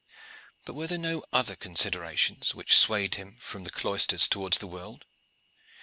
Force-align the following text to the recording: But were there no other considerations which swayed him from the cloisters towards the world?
But 0.65 0.73
were 0.73 0.87
there 0.87 0.97
no 0.97 1.23
other 1.31 1.55
considerations 1.55 2.55
which 2.55 2.75
swayed 2.75 3.13
him 3.13 3.37
from 3.39 3.65
the 3.65 3.69
cloisters 3.69 4.27
towards 4.27 4.57
the 4.57 4.65
world? 4.65 5.05